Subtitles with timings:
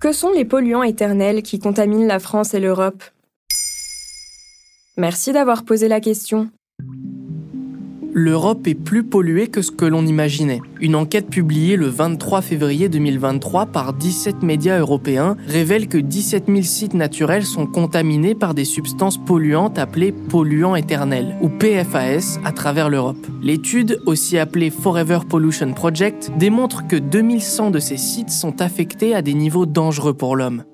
[0.00, 3.04] Que sont les polluants éternels qui contaminent la France et l'Europe?
[4.96, 6.50] Merci d'avoir posé la question.
[8.14, 10.60] L'Europe est plus polluée que ce que l'on imaginait.
[10.82, 16.60] Une enquête publiée le 23 février 2023 par 17 médias européens révèle que 17 000
[16.60, 22.90] sites naturels sont contaminés par des substances polluantes appelées polluants éternels, ou PFAS, à travers
[22.90, 23.26] l'Europe.
[23.42, 29.22] L'étude, aussi appelée Forever Pollution Project, démontre que 2100 de ces sites sont affectés à
[29.22, 30.64] des niveaux dangereux pour l'homme.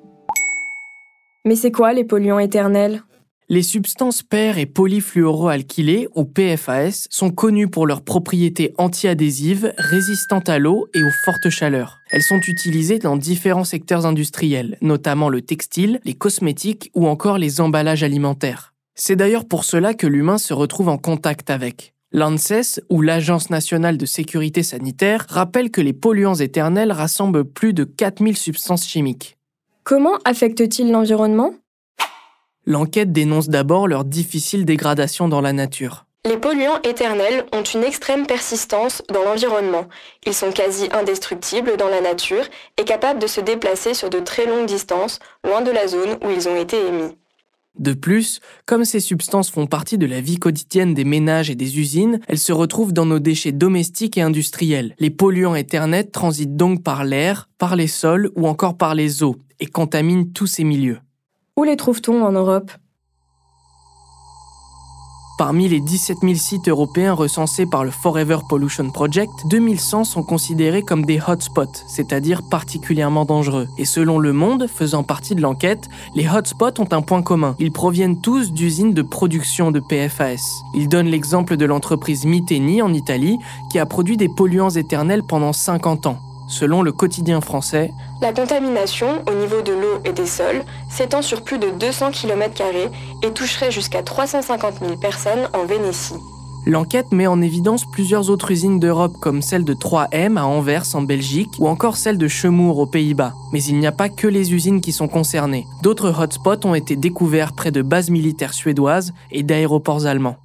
[1.45, 3.05] Mais c'est quoi les polluants éternels?
[3.51, 10.59] Les substances per- et polyfluoroalkylées, ou PFAS, sont connues pour leurs propriétés antiadhésives, résistantes à
[10.59, 11.97] l'eau et aux fortes chaleurs.
[12.11, 17.63] Elles sont utilisées dans différents secteurs industriels, notamment le textile, les cosmétiques ou encore les
[17.63, 18.75] emballages alimentaires.
[18.95, 21.95] C'est d'ailleurs pour cela que l'humain se retrouve en contact avec.
[22.13, 27.85] L'ANSES, ou l'Agence nationale de sécurité sanitaire, rappelle que les polluants éternels rassemblent plus de
[27.85, 29.37] 4000 substances chimiques.
[29.85, 31.55] Comment affectent-ils l'environnement?
[32.69, 36.05] L'enquête dénonce d'abord leur difficile dégradation dans la nature.
[36.27, 39.87] Les polluants éternels ont une extrême persistance dans l'environnement.
[40.27, 42.45] Ils sont quasi indestructibles dans la nature
[42.77, 46.31] et capables de se déplacer sur de très longues distances, loin de la zone où
[46.31, 47.17] ils ont été émis.
[47.79, 51.79] De plus, comme ces substances font partie de la vie quotidienne des ménages et des
[51.79, 54.95] usines, elles se retrouvent dans nos déchets domestiques et industriels.
[54.99, 59.37] Les polluants éternels transitent donc par l'air, par les sols ou encore par les eaux
[59.59, 60.99] et contaminent tous ces milieux.
[61.59, 62.71] Où les trouve-t-on en Europe?
[65.39, 70.83] Parmi les 17 000 sites européens recensés par le Forever Pollution Project, 2100 sont considérés
[70.83, 73.67] comme des hotspots, c'est-à-dire particulièrement dangereux.
[73.77, 77.57] Et selon Le Monde, faisant partie de l'enquête, les hotspots ont un point commun.
[77.59, 80.63] Ils proviennent tous d'usines de production de PFAS.
[80.77, 83.37] Ils donnent l'exemple de l'entreprise Miteni en Italie,
[83.73, 86.21] qui a produit des polluants éternels pendant 50 ans.
[86.49, 87.93] Selon le quotidien français,
[88.23, 92.63] la contamination au niveau de l'eau et des sols s'étend sur plus de 200 km
[93.23, 96.15] et toucherait jusqu'à 350 000 personnes en Vénétie.
[96.67, 101.03] L'enquête met en évidence plusieurs autres usines d'Europe comme celle de 3M à Anvers en
[101.03, 103.35] Belgique ou encore celle de Chemours aux Pays-Bas.
[103.53, 105.67] Mais il n'y a pas que les usines qui sont concernées.
[105.83, 110.37] D'autres hotspots ont été découverts près de bases militaires suédoises et d'aéroports allemands.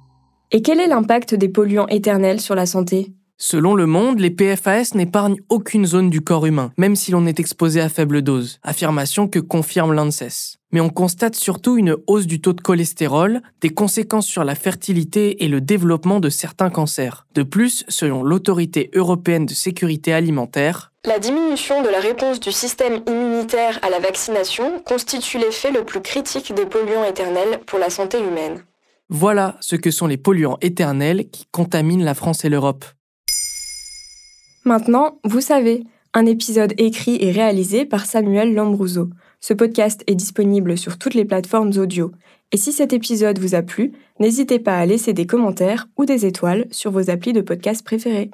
[0.50, 3.12] Et quel est l'impact des polluants éternels sur la santé?
[3.36, 7.40] Selon Le Monde, les PFAS n'épargnent aucune zone du corps humain, même si l'on est
[7.40, 10.58] exposé à faible dose, affirmation que confirme l'ANSES.
[10.70, 15.44] Mais on constate surtout une hausse du taux de cholestérol, des conséquences sur la fertilité
[15.44, 17.26] et le développement de certains cancers.
[17.34, 23.02] De plus, selon l'autorité européenne de sécurité alimentaire, la diminution de la réponse du système
[23.08, 28.18] immunitaire à la vaccination constitue l'effet le plus critique des polluants éternels pour la santé
[28.20, 28.64] humaine.
[29.10, 32.84] Voilà ce que sont les polluants éternels qui contaminent la France et l'Europe.
[34.64, 39.10] Maintenant, vous savez, un épisode écrit et réalisé par Samuel Lambrouzo.
[39.40, 42.12] Ce podcast est disponible sur toutes les plateformes audio.
[42.50, 46.24] Et si cet épisode vous a plu, n'hésitez pas à laisser des commentaires ou des
[46.24, 48.30] étoiles sur vos applis de podcast préférés.